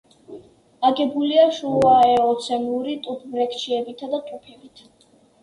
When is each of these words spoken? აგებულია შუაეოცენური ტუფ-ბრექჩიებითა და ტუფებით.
აგებულია 0.87 1.43
შუაეოცენური 1.57 2.97
ტუფ-ბრექჩიებითა 3.05 4.11
და 4.17 4.25
ტუფებით. 4.33 4.85